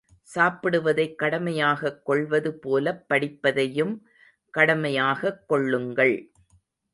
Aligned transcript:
சாப்பிடுவதைக் 0.35 1.15
கடமையாகக் 1.15 2.01
கொள்வது 2.03 2.53
போலப் 2.59 3.05
படிப்பதையும் 3.09 4.01
கடமையாகக் 4.57 5.45
கொள்ளுங்கள். 5.47 6.31